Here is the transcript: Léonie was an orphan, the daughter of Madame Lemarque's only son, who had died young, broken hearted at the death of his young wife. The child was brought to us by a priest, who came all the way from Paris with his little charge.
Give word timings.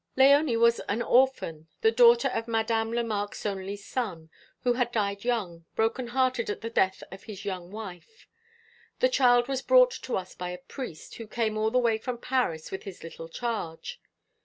Léonie 0.17 0.59
was 0.59 0.79
an 0.89 1.03
orphan, 1.03 1.67
the 1.81 1.91
daughter 1.91 2.29
of 2.29 2.47
Madame 2.47 2.91
Lemarque's 2.91 3.45
only 3.45 3.75
son, 3.77 4.31
who 4.61 4.73
had 4.73 4.91
died 4.91 5.23
young, 5.23 5.63
broken 5.75 6.07
hearted 6.07 6.49
at 6.49 6.61
the 6.61 6.71
death 6.71 7.03
of 7.11 7.25
his 7.25 7.45
young 7.45 7.69
wife. 7.69 8.25
The 8.99 9.09
child 9.09 9.47
was 9.47 9.61
brought 9.61 9.91
to 9.91 10.17
us 10.17 10.33
by 10.33 10.49
a 10.49 10.57
priest, 10.57 11.17
who 11.17 11.27
came 11.27 11.55
all 11.55 11.69
the 11.69 11.77
way 11.77 11.99
from 11.99 12.17
Paris 12.17 12.71
with 12.71 12.81
his 12.81 13.03
little 13.03 13.29
charge. 13.29 14.01